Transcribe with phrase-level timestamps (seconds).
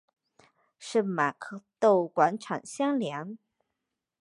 [0.79, 1.35] 圣玛
[1.79, 3.37] 窦广场相连。